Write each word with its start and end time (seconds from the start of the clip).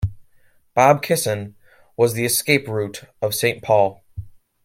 Bab 0.73 1.03
Kisan 1.03 1.53
was 1.95 2.15
the 2.15 2.25
escape 2.25 2.67
route 2.67 3.03
of 3.21 3.35
Saint 3.35 3.61
Paul. 3.61 4.03